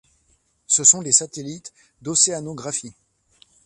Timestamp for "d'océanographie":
2.01-2.95